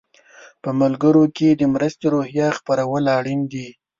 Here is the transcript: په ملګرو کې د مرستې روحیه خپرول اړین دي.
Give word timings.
په 0.63 0.69
ملګرو 0.81 1.23
کې 1.37 1.49
د 1.51 1.61
مرستې 1.73 2.05
روحیه 2.13 2.47
خپرول 2.57 3.03
اړین 3.17 3.41
دي. 3.53 3.67